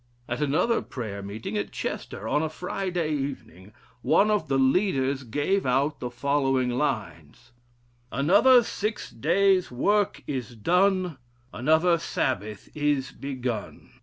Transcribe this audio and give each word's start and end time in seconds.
At 0.27 0.41
another 0.41 0.81
prayer 0.81 1.21
meeting 1.21 1.55
at 1.59 1.71
Chester, 1.71 2.27
on 2.27 2.41
a 2.41 2.49
Friday 2.49 3.11
evening, 3.13 3.71
one 4.01 4.31
of 4.31 4.47
the 4.47 4.57
leaders 4.57 5.21
gave 5.21 5.63
out 5.63 5.99
the 5.99 6.09
following 6.09 6.71
lines: 6.71 7.51
'Another 8.11 8.63
six 8.63 9.11
days' 9.11 9.69
work 9.69 10.23
is 10.25 10.55
done; 10.55 11.19
Another 11.53 11.99
Sabbath 11.99 12.67
is 12.75 13.11
begun.' 13.11 13.91